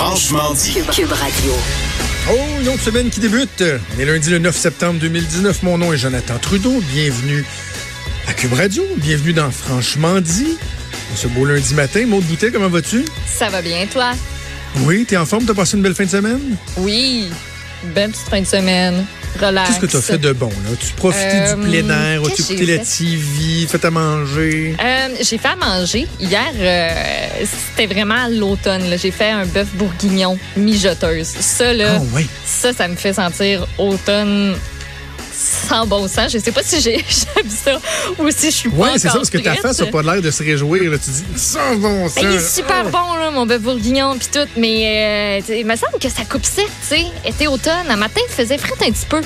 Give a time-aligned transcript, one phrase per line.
[0.00, 0.72] Franchement dit.
[0.96, 1.52] Cube Radio.
[2.30, 3.62] Oh, une autre semaine qui débute.
[3.94, 5.62] On est lundi le 9 septembre 2019.
[5.62, 6.80] Mon nom est Jonathan Trudeau.
[6.90, 7.44] Bienvenue
[8.26, 8.82] à Cube Radio.
[8.96, 10.56] Bienvenue dans Franchement dit.
[11.14, 12.06] Ce beau lundi matin.
[12.06, 13.04] Maud Boutet, comment vas-tu?
[13.26, 14.12] Ça va bien, toi?
[14.84, 15.44] Oui, t'es en forme?
[15.44, 16.56] T'as passé une belle fin de semaine?
[16.78, 17.28] Oui.
[17.94, 19.04] Belle petite fin de semaine.
[19.40, 19.68] Relax.
[19.68, 20.70] Qu'est-ce que t'as fait de bon, là?
[20.78, 22.78] Tu profitais Euh, du plein air, tu j'ai la?
[22.78, 24.74] TV, fait à manger?
[24.82, 26.06] Euh, j'ai fait à manger.
[26.18, 28.82] Hier, euh, c'était vraiment l'automne.
[29.00, 31.28] J'ai fait un bœuf bourguignon mijoteuse.
[31.40, 32.26] Ça, là, Ah oui.
[32.44, 34.54] ça, ça me fait sentir automne
[35.40, 36.32] sans bon sens.
[36.32, 37.80] Je sais pas si j'ai j'aime ça
[38.18, 40.22] ou si je suis pas Ouais, c'est ça, parce que ta face n'a pas l'air
[40.22, 40.90] de se réjouir.
[40.90, 40.98] Là.
[40.98, 42.06] Tu dis, ça bon.
[42.06, 44.48] Ben, il est super bon, là, mon bœuf bourguignon, puis tout.
[44.56, 47.04] Mais euh, il me semble que ça coupe sec, tu sais.
[47.24, 49.20] Été automne, à matin, il faisait frais un petit peu.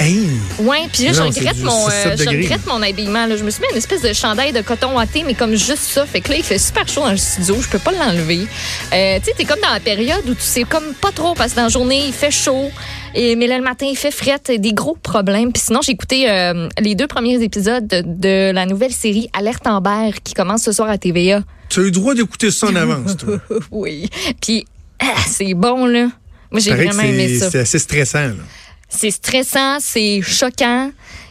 [0.00, 0.30] Hey!
[0.58, 2.36] Ouais, puis là, je c'est regrette, mon, 6-7 euh, je degrés.
[2.36, 3.26] regrette mon habillement.
[3.26, 3.36] Là.
[3.36, 6.06] Je me suis mis une espèce de chandail de coton watté, mais comme juste ça.
[6.06, 7.56] Fait que là, il fait super chaud dans le studio.
[7.60, 8.46] Je peux pas l'enlever.
[8.94, 11.50] Euh, tu sais, t'es comme dans la période où tu sais comme pas trop parce
[11.50, 12.70] que dans la journée, il fait chaud.
[13.14, 14.40] Et, mais là, le matin, il fait fret.
[14.48, 15.52] Des gros problèmes.
[15.52, 19.66] Puis sinon, j'ai écouté euh, les deux premiers épisodes de, de la nouvelle série Alerte
[19.66, 21.42] Amber qui commence ce soir à TVA.
[21.68, 23.38] Tu as eu le droit d'écouter ça en avance, toi.
[23.70, 24.08] oui.
[24.40, 24.64] Puis,
[24.98, 26.08] ah, c'est bon, là.
[26.50, 27.50] Moi, j'ai vraiment aimé ça.
[27.50, 28.34] C'est assez stressant, là.
[28.90, 30.90] C'est stressant, c'est choquant.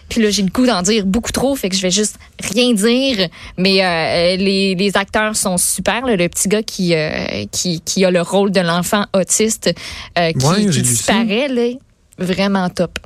[0.10, 2.18] Puis là, j'ai le goût d'en dire beaucoup trop, fait que je vais juste
[2.52, 3.28] rien dire.
[3.58, 6.04] Mais euh, les, les acteurs sont super.
[6.04, 6.16] là.
[6.16, 9.72] Le petit gars qui, euh, qui, qui a le rôle de l'enfant autiste
[10.18, 11.70] euh, qui, Ouais, qui disparaît, là,
[12.18, 12.98] vraiment top.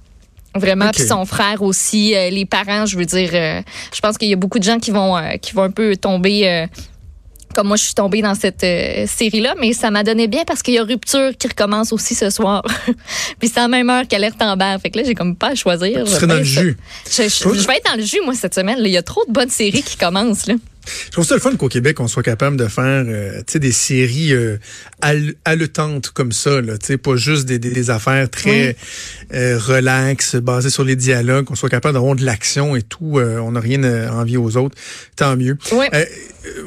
[0.56, 3.62] Vraiment, puis son frère aussi, euh, les parents, je veux dire, euh,
[3.92, 5.98] je pense qu'il y a beaucoup de gens qui vont euh, qui vont un peu
[5.98, 6.68] tomber euh,
[7.54, 10.62] comme moi je suis tombée dans cette euh, série-là, mais ça m'a donné bien parce
[10.62, 12.64] qu'il y a Rupture qui recommence aussi ce soir.
[13.40, 14.76] Puis c'est la même heure qu'Alerte Amber.
[14.82, 16.04] Fait que là, j'ai comme pas à choisir.
[16.04, 16.78] Tu Je serais dans vais le être- jus.
[17.10, 18.80] Je, je- je vais être dans le jus, moi, cette semaine.
[18.80, 18.88] là.
[18.88, 20.48] Il y a trop de bonnes séries qui commencent.
[20.48, 20.56] Là.
[21.06, 24.34] Je trouve ça le fun qu'au Québec, on soit capable de faire euh, des séries
[24.34, 24.58] euh,
[25.46, 26.62] haletantes comme ça.
[26.62, 28.76] Là, pas juste des, des, des affaires très
[29.34, 33.20] euh, relax, basées sur les dialogues, qu'on soit capable d'avoir de l'action et tout.
[33.20, 34.76] euh, on n'a rien à envier aux autres.
[35.16, 35.58] Tant mieux.
[35.72, 36.06] Euh, euh,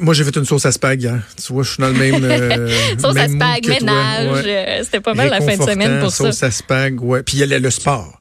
[0.01, 1.19] moi, j'ai fait une sauce à spag hier.
[1.43, 2.23] Tu vois, je suis dans le même...
[2.23, 2.69] Euh,
[2.99, 4.45] Sauce à même spag, ménage.
[4.45, 4.67] Ouais.
[4.79, 6.25] euh, C'était pas mal la fin de semaine pour ça.
[6.31, 7.23] Sauce à spag, ouais.
[7.23, 8.19] Puis il y a le sport.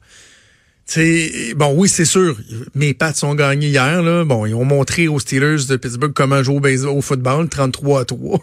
[0.89, 2.39] Tu sais, bon, oui, c'est sûr.
[2.75, 4.25] Mes Pats ont gagné hier, là.
[4.25, 8.01] Bon, ils ont montré aux Steelers de Pittsburgh comment jouer au, baseball, au football, 33
[8.01, 8.41] à 3.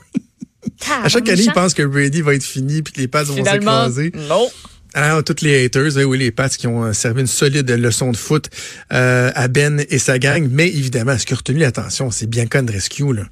[1.03, 3.43] à chaque année, ils pensent que Brady va être fini puis que les Pats vont
[3.43, 4.11] s'écraser.
[4.27, 4.49] non.
[4.95, 8.11] Alors, tous les haters, oui, oui, les Pats qui ont euh, servi une solide leçon
[8.11, 8.49] de foot
[8.91, 10.47] euh, à Ben et sa gang.
[10.51, 13.23] Mais évidemment, ce qui a retenu l'attention, c'est Bianca Andreescu, là.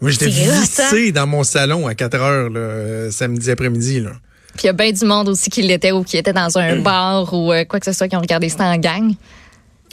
[0.00, 0.60] Moi, j'étais hot, hein?
[0.60, 4.12] vissé dans mon salon à 4 heures, là, euh, samedi après-midi, là.
[4.56, 6.76] Puis il y a bien du monde aussi qui l'était ou qui était dans un
[6.76, 9.12] bar ou euh, quoi que ce soit, qui ont regardé ça en gang.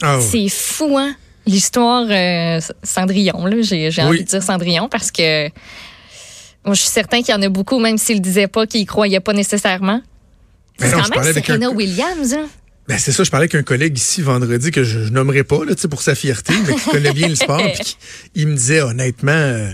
[0.02, 0.18] Ah.
[0.20, 1.14] C'est fou, hein?
[1.46, 3.56] L'histoire euh, Cendrillon, là.
[3.60, 4.00] J'ai Oui.
[4.00, 5.48] envie de dire Cendrillon parce que
[6.64, 8.80] moi, je suis certain qu'il y en a beaucoup, même s'ils le disaient pas, qu'ils
[8.80, 10.00] y croyaient pas nécessairement.
[10.80, 12.46] Mais C'est non, quand même avec Serena un- Williams, hein?
[12.88, 15.64] Ben c'est ça, je parlais avec un collègue ici vendredi que je, je nommerai pas
[15.64, 17.60] là, pour sa fierté, mais qui connaît bien le sport.
[17.82, 17.96] qui-
[18.34, 19.70] il me disait honnêtement, euh,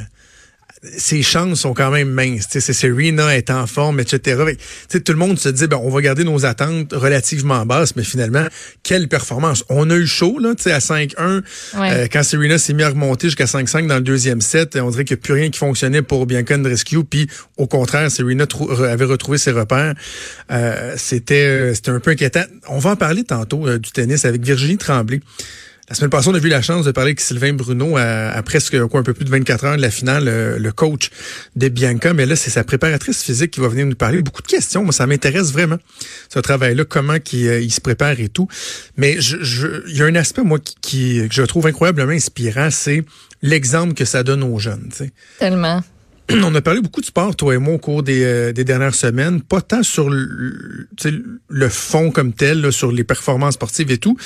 [0.82, 2.46] ses chances sont quand même minces.
[2.58, 4.42] Serena est en forme, etc.
[4.88, 8.46] Tout le monde se dit, ben on va garder nos attentes relativement basses, mais finalement,
[8.82, 11.42] quelle performance On a eu chaud là, à 5-1
[11.78, 11.90] Ouais.
[11.92, 14.76] euh, quand Serena s'est mis à remonter jusqu'à 5-5 dans le deuxième set.
[14.76, 17.04] On dirait qu'il n'y a plus rien qui fonctionnait pour Bianca Andreescu.
[17.04, 18.46] Puis au contraire, Serena
[18.88, 19.94] avait retrouvé ses repères.
[20.50, 22.44] Euh, c'était euh, c'était un peu inquiétant.
[22.68, 25.20] On va en parler tantôt euh, du tennis avec Virginie Tremblay.
[25.90, 28.42] La semaine passée, on a eu la chance de parler avec Sylvain Bruno à, à
[28.44, 31.10] presque quoi, un peu plus de 24 heures de la finale, euh, le coach
[31.56, 32.14] de Bianca.
[32.14, 34.22] Mais là, c'est sa préparatrice physique qui va venir nous parler.
[34.22, 34.84] Beaucoup de questions.
[34.84, 35.78] Moi, ça m'intéresse vraiment,
[36.32, 38.46] ce travail-là, comment qu'il, euh, il se prépare et tout.
[38.96, 42.12] Mais je, je- il y a un aspect, moi, qui, qui- que je trouve incroyablement
[42.12, 43.02] inspirant, c'est
[43.42, 44.90] l'exemple que ça donne aux jeunes.
[45.40, 45.82] Tellement.
[46.30, 48.94] On a parlé beaucoup de sport, toi et moi, au cours des, euh, des dernières
[48.94, 49.42] semaines.
[49.42, 50.86] Pas tant sur le,
[51.48, 54.16] le fond comme tel, là, sur les performances sportives et tout,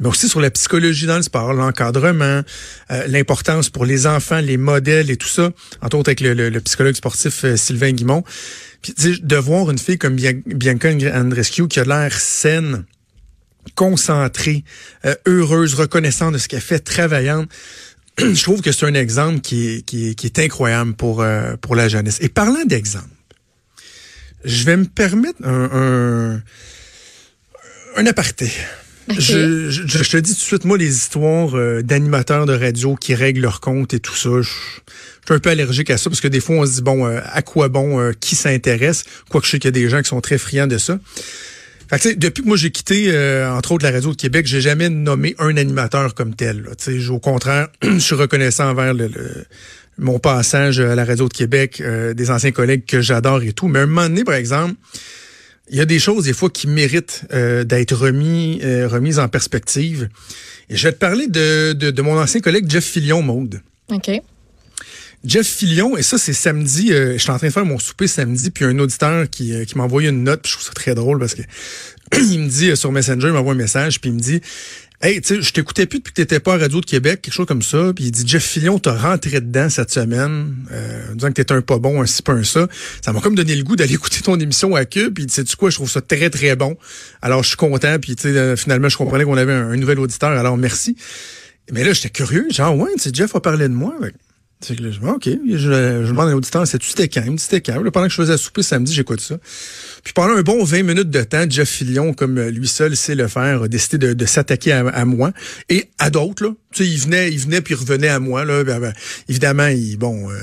[0.00, 2.42] mais aussi sur la psychologie dans le sport, l'encadrement,
[2.90, 5.50] euh, l'importance pour les enfants, les modèles et tout ça.
[5.82, 8.24] Entre autres avec le, psychologue sportif euh, Sylvain Guimont.
[8.82, 12.84] Puis, de voir une fille comme Bian- Bianca Andreescu qui a l'air saine,
[13.74, 14.64] concentrée,
[15.04, 17.50] euh, heureuse, reconnaissante de ce qu'elle fait, travaillante.
[18.18, 21.24] Je trouve que c'est un exemple qui est, qui incroyable pour,
[21.60, 22.18] pour la jeunesse.
[22.22, 23.06] Et parlant d'exemple,
[24.44, 26.42] je vais me permettre un, un,
[27.96, 28.50] un aparté.
[29.18, 32.94] Je, je, je, te dis tout de suite, moi, les histoires euh, d'animateurs de radio
[32.94, 36.10] qui règlent leur compte et tout ça, je, je, suis un peu allergique à ça
[36.10, 39.04] parce que des fois, on se dit, bon, euh, à quoi bon, euh, qui s'intéresse?
[39.28, 40.98] Quoique je sais qu'il y a des gens qui sont très friands de ça.
[41.88, 43.10] Fait que, depuis que moi j'ai quitté,
[43.48, 46.62] entre autres, la radio de Québec, j'ai jamais nommé un animateur comme tel.
[46.62, 46.70] Là.
[47.10, 49.10] Au contraire, je suis reconnaissant envers le,
[49.98, 51.82] mon passage à la radio de Québec,
[52.14, 53.66] des anciens collègues que j'adore et tout.
[53.66, 54.74] Mais à un moment donné, par exemple,
[55.70, 59.28] il y a des choses des fois qui méritent euh, d'être remis, euh, remises en
[59.28, 60.08] perspective.
[60.68, 63.62] Et je vais te parler de, de, de mon ancien collègue Jeff Fillion, Maude.
[63.90, 64.10] OK.
[65.24, 68.06] Jeff Fillion, et ça c'est samedi, euh, je suis en train de faire mon souper
[68.06, 70.94] samedi, puis un auditeur qui, qui m'a envoyé une note, puis je trouve ça très
[70.94, 71.42] drôle parce que
[72.16, 74.40] il me dit sur Messenger, il m'envoie un message, puis il me dit
[75.02, 77.32] Hey, tu sais, je t'écoutais plus depuis que t'étais pas à Radio de Québec, quelque
[77.32, 77.90] chose comme ça.
[77.96, 81.62] Puis il dit Jeff Fillion, t'as rentré dedans cette semaine, euh, disant que t'étais un
[81.62, 82.68] pas bon, un si pas un ça.
[83.02, 85.14] Ça m'a comme donné le goût d'aller écouter ton émission à Cube.
[85.14, 86.76] Puis sais tu quoi, je trouve ça très très bon.
[87.22, 87.98] Alors je suis content.
[87.98, 90.32] Puis tu sais, euh, finalement, je comprenais qu'on avait un, nouvel auditeur.
[90.32, 90.96] Alors merci.
[91.72, 92.48] Mais là, j'étais curieux.
[92.50, 93.94] Genre ouais, tu sais, Jeff a parlé de moi.
[94.62, 97.22] C'est que là, je OK, je, je demande à l'auditeur, c'est-tu c'était quand?
[97.24, 99.38] Il me dit c'était pendant que je faisais souper samedi, j'écoute ça.
[100.04, 103.26] Puis pendant un bon 20 minutes de temps, Jeff Fillion, comme lui seul sait le
[103.26, 105.32] faire, a décidé de, de s'attaquer à, moi
[105.70, 106.44] et à d'autres.
[106.44, 106.50] Là.
[106.72, 108.44] Tu sais, il venait, il venait puis il revenait à moi.
[108.44, 108.62] Là.
[108.64, 108.92] Ben, ben,
[109.28, 110.30] évidemment, il bon.
[110.30, 110.36] Euh,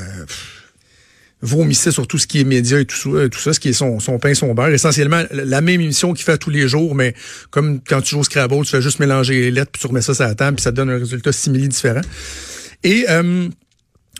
[1.41, 3.73] vomissait sur tout ce qui est média et tout ça, tout ça, ce qui est
[3.73, 4.69] son, son pain, son beurre.
[4.69, 7.13] Essentiellement, la même émission qu'il fait tous les jours, mais
[7.51, 10.01] comme quand tu joues au Scrabble, tu fais juste mélanger les lettres, puis tu remets
[10.01, 12.01] ça sur la table, puis ça te donne un résultat simili différent.
[12.83, 13.49] Et euh,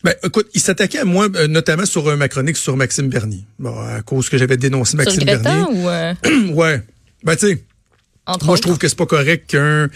[0.08, 3.44] ben, écoute, il s'attaquait à moi, euh, notamment sur ma chronique sur Maxime Bernier.
[3.60, 5.66] Bon, à cause que j'avais dénoncé Maxime sur Bernier.
[5.70, 6.14] ou euh?
[6.54, 6.82] ouais.
[7.26, 7.64] Ben, tu sais.
[8.46, 9.90] Moi, je trouve que c'est pas correct qu'un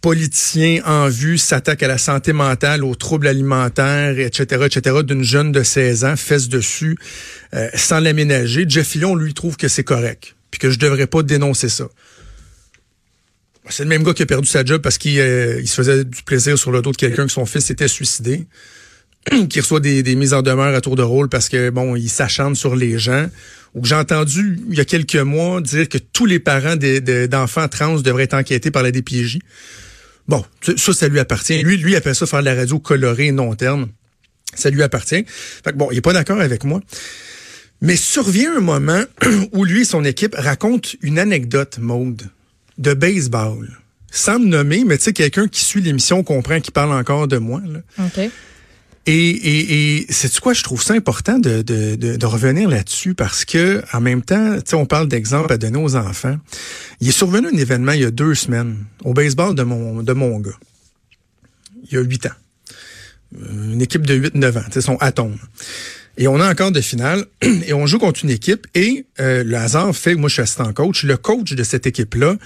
[0.00, 5.52] politicien en vue s'attaque à la santé mentale, aux troubles alimentaires, etc., etc., d'une jeune
[5.52, 6.96] de 16 ans, fesse dessus,
[7.54, 8.64] euh, sans l'aménager.
[8.66, 11.88] Jeff Fillon, lui, trouve que c'est correct, puis que je devrais pas dénoncer ça.
[13.68, 16.22] C'est le même gars qui a perdu sa job parce qu'il il se faisait du
[16.22, 18.46] plaisir sur le dos de quelqu'un que son fils s'était suicidé.
[19.48, 22.56] qui reçoit des, mises en demeure à tour de rôle parce que bon, il s'achante
[22.56, 23.28] sur les gens.
[23.74, 27.68] Ou que j'ai entendu il y a quelques mois dire que tous les parents d'enfants
[27.68, 29.38] trans devraient être enquêtés par la DPJ.
[30.28, 30.44] Bon,
[30.76, 31.62] ça, ça lui appartient.
[31.62, 33.88] Lui, lui appelle ça faire de la radio colorée non terme.
[34.54, 35.24] Ça lui appartient.
[35.26, 36.80] Fait que bon, il est pas d'accord avec moi.
[37.80, 39.02] Mais survient un moment
[39.52, 42.28] où lui et son équipe racontent une anecdote mode
[42.78, 43.78] de baseball.
[44.10, 47.38] Sans me nommer, mais tu sais, quelqu'un qui suit l'émission comprend qu'il parle encore de
[47.38, 47.62] moi.
[47.66, 47.80] Là.
[49.06, 53.44] Et, et, et c'est quoi, je trouve ça important de, de, de, revenir là-dessus parce
[53.44, 56.36] que en même temps, on parle d'exemple à donner aux enfants.
[57.00, 60.12] Il est survenu un événement il y a deux semaines au baseball de mon, de
[60.12, 60.58] mon gars.
[61.90, 62.36] Il y a huit ans.
[63.50, 65.36] Une équipe de 8-9 ans, son atome.
[66.18, 67.24] Et on a encore de finale
[67.66, 70.42] et on joue contre une équipe et euh, le hasard fait que moi je suis
[70.42, 71.04] assistant coach.
[71.04, 72.36] Le coach de cette équipe-là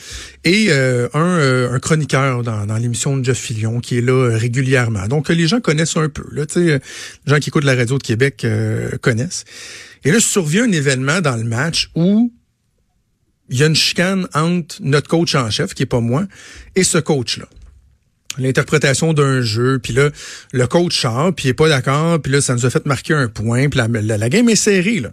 [0.44, 4.36] est euh, un, euh, un, chroniqueur dans, dans l'émission de Jeff Fillion qui est là
[4.36, 5.08] régulièrement.
[5.08, 6.24] Donc les gens connaissent un peu.
[6.30, 6.78] Là, les
[7.26, 8.46] gens qui écoutent la radio de Québec
[9.00, 9.44] connaissent.
[10.04, 12.32] Et là, survient un événement dans le match où
[13.48, 16.26] il y a une chicane entre notre coach en chef, qui est pas moi,
[16.74, 17.46] et ce coach-là
[18.38, 20.10] l'interprétation d'un jeu, puis là,
[20.52, 23.14] le coach sort, puis il est pas d'accord, puis là, ça nous a fait marquer
[23.14, 25.12] un point, puis la, la, game est serrée, là.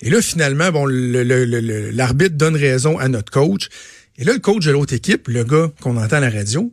[0.00, 3.68] Et là, finalement, bon, l'arbitre donne raison à notre coach.
[4.16, 6.72] Et là, le coach de l'autre équipe, le gars qu'on entend à la radio,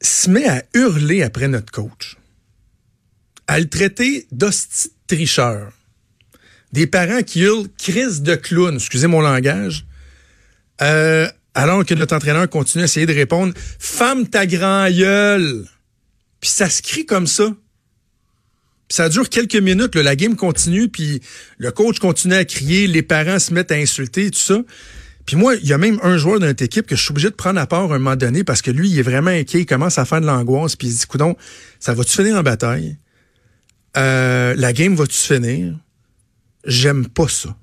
[0.00, 2.16] se met à hurler après notre coach.
[3.48, 5.72] À le traiter d'hostie tricheur.
[6.72, 9.84] Des parents qui hurlent crise de clown, excusez mon langage.
[10.80, 15.64] Euh, alors que notre entraîneur continue à essayer de répondre Femme ta grand gueule.
[16.40, 17.54] Puis ça se crie comme ça.
[18.88, 21.22] Puis ça dure quelques minutes, la game continue, puis
[21.58, 24.60] le coach continue à crier, les parents se mettent à insulter, tout ça.
[25.24, 27.30] Puis moi, il y a même un joueur de notre équipe que je suis obligé
[27.30, 29.60] de prendre à part à un moment donné parce que lui, il est vraiment inquiet,
[29.60, 31.36] il commence à faire de l'angoisse, puis il se dit, coudon,
[31.78, 32.98] ça va-tu finir en bataille?
[33.96, 35.74] Euh, la game va-tu finir?
[36.64, 37.56] J'aime pas ça.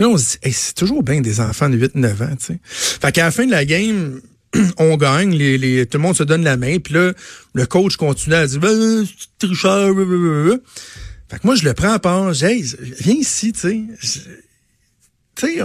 [0.00, 2.60] Puis là, on se dit, c'est toujours bien des enfants de 8-9 ans, tu sais.
[2.64, 4.22] Fait qu'à la fin de la game,
[4.78, 7.12] on gagne, les, les, tout le monde se donne la main, puis là,
[7.52, 9.06] le coach continue à dire, ben,
[9.38, 9.94] tricheur,
[11.28, 13.82] Fait que moi, je le prends à part, j'ai viens ici, tu sais.
[15.34, 15.62] Tu sais,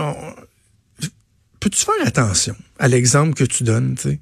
[1.62, 4.20] peux-tu faire attention à l'exemple que tu donnes, tu sais?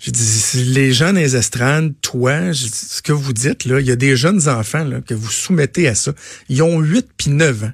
[0.00, 3.92] Je dis, les gens dans les estrades, toi, ce que vous dites, là, il y
[3.92, 6.12] a des jeunes enfants là, que vous soumettez à ça.
[6.48, 7.72] Ils ont 8 puis 9 ans.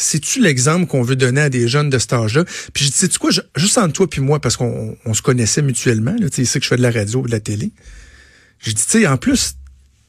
[0.00, 2.44] C'est-tu l'exemple qu'on veut donner à des jeunes de cet âge-là?
[2.72, 6.14] Puis je dis, sais-tu quoi, juste entre toi puis moi, parce qu'on se connaissait mutuellement,
[6.32, 7.72] tu sais que je fais de la radio ou de la télé.
[8.60, 9.56] J'ai dit, tu sais, en plus,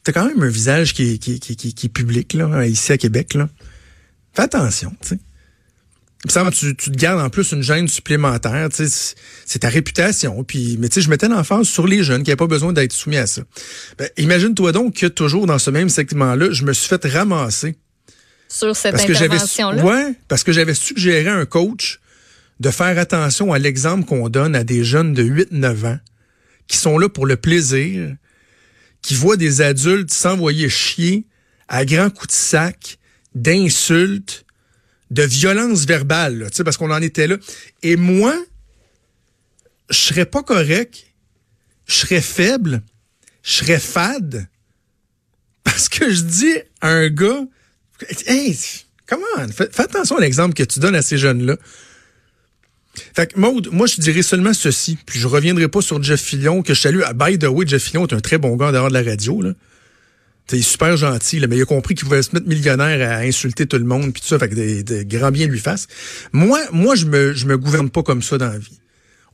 [0.04, 3.48] t'as quand même un visage qui est, public, là, ici à Québec, là.
[4.32, 5.18] Fais attention, tu sais.
[6.52, 10.44] Tu, tu te gardes en plus une gêne supplémentaire, c'est ta réputation.
[10.44, 12.92] Puis, mais tu sais, je mettais l'enfance sur les jeunes qui n'avaient pas besoin d'être
[12.92, 13.42] soumis à ça.
[13.98, 17.76] Ben, imagine-toi donc que toujours dans ce même segment-là, je me suis fait ramasser.
[18.50, 19.84] Sur cette intervention-là?
[19.84, 22.00] Ouais, parce que j'avais suggéré à un coach
[22.58, 25.98] de faire attention à l'exemple qu'on donne à des jeunes de 8-9 ans
[26.66, 28.14] qui sont là pour le plaisir,
[29.02, 31.26] qui voient des adultes s'envoyer chier
[31.68, 32.98] à grands coups de sac,
[33.34, 34.44] d'insultes,
[35.10, 37.36] de violence verbale, sais, parce qu'on en était là.
[37.82, 38.34] Et moi,
[39.88, 41.06] je serais pas correct,
[41.86, 42.82] je serais faible,
[43.42, 44.48] je serais fade,
[45.64, 47.44] parce que je dis à un gars,
[48.26, 48.56] hey,
[49.06, 51.56] comment, fais, fais attention à l'exemple que tu donnes à ces jeunes-là.
[53.14, 56.62] Fait que Maude, moi je dirais seulement ceci, puis je reviendrai pas sur Jeff Fillon,
[56.62, 57.00] que je salue.
[57.14, 59.40] By the way, Jeff Fillon est un très bon gars dehors de la radio.
[59.40, 59.52] Là.
[60.52, 63.18] Il est super gentil, là, mais il a compris qu'il pouvait se mettre millionnaire à
[63.18, 65.86] insulter tout le monde, puis tout ça, fait que des, grands biens lui fassent.
[66.32, 68.80] Moi, moi, je me, je me gouverne pas comme ça dans la vie.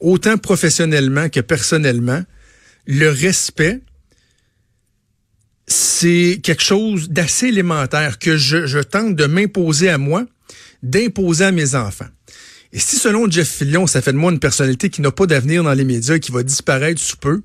[0.01, 2.23] Autant professionnellement que personnellement,
[2.87, 3.81] le respect,
[5.99, 10.27] c'est quelque chose d'assez élémentaire que je, tente de m'imposer à moi,
[10.83, 12.09] d'imposer à mes enfants.
[12.73, 15.65] Et si selon Jeff Fillion, ça fait de moi une personnalité qui n'a pas d'avenir
[15.65, 17.43] dans les médias qui va disparaître sous peu,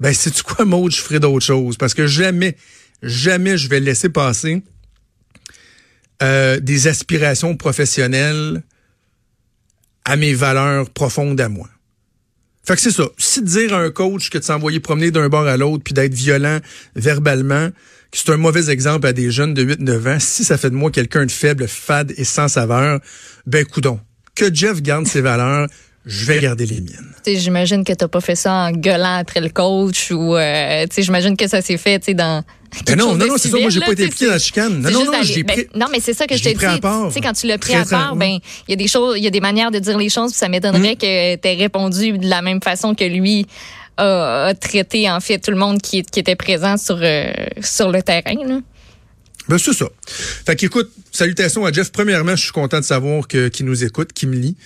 [0.00, 1.76] ben c'est tu quoi, Maud, je ferai d'autres choses?
[1.76, 2.56] Parce que jamais,
[3.02, 4.62] jamais je vais laisser passer
[6.22, 8.62] euh, des aspirations professionnelles
[10.06, 11.68] à mes valeurs profondes à moi.
[12.64, 13.04] Fait que c'est ça.
[13.18, 16.14] Si dire à un coach que de s'envoyer promener d'un bord à l'autre puis d'être
[16.14, 16.60] violent
[16.94, 17.70] verbalement,
[18.10, 20.76] que c'est un mauvais exemple à des jeunes de 8-9 ans, si ça fait de
[20.76, 23.00] moi quelqu'un de faible, fade et sans saveur,
[23.46, 23.98] ben coudon
[24.34, 25.68] que Jeff garde ses valeurs,
[26.04, 27.14] je vais garder les miennes.
[27.26, 31.36] J'imagine que tu n'as pas fait ça en gueulant après le coach ou euh, j'imagine
[31.36, 32.42] que ça s'est fait dans
[32.86, 33.58] ben non, non, non, c'est ça.
[33.58, 34.80] Moi, j'ai pas été impliqué dans la chicane.
[34.80, 36.58] Non, non, non, ben, non, mais c'est ça que je t'ai dit.
[36.58, 39.22] Tu sais, quand tu l'as pris à part, ben, il y a des choses, il
[39.22, 40.96] y a des manières de dire les choses, puis ça m'étonnerait mm.
[40.96, 43.46] que tu aies répondu de la même façon que lui
[43.98, 47.30] a, traité, en fait, tout le monde qui, qui était présent sur, euh,
[47.60, 48.60] sur le terrain, là.
[49.48, 49.86] Ben, c'est ça.
[50.06, 51.90] Fait qu'écoute, salutations à Jeff.
[51.92, 54.56] Premièrement, je suis content de savoir qu'il nous écoute, qu'il me lit.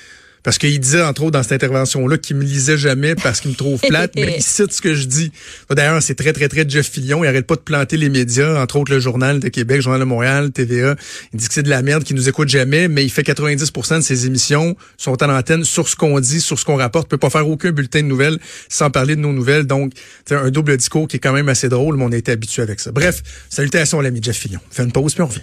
[0.46, 3.56] Parce qu'il disait, entre autres, dans cette intervention-là, qu'il me lisait jamais parce qu'il me
[3.56, 5.32] trouve plate, mais il cite ce que je dis.
[5.68, 7.24] D'ailleurs, c'est très, très, très Jeff Fillion.
[7.24, 10.04] Il arrête pas de planter les médias, entre autres le Journal de Québec, Journal de
[10.04, 10.94] Montréal, TVA.
[11.32, 13.96] Il dit que c'est de la merde, qu'il nous écoute jamais, mais il fait 90%
[13.96, 17.08] de ses émissions sont en antenne sur ce qu'on dit, sur ce qu'on rapporte.
[17.08, 18.38] Il peut pas faire aucun bulletin de nouvelles
[18.68, 19.66] sans parler de nos nouvelles.
[19.66, 19.94] Donc,
[20.28, 22.62] c'est un double discours qui est quand même assez drôle, mais on a été habitué
[22.62, 22.92] avec ça.
[22.92, 24.60] Bref, salutations à l'ami Jeff Fillion.
[24.70, 25.40] Fais une pause, puis on revient.